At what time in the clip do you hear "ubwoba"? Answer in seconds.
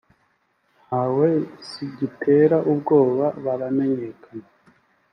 2.71-3.25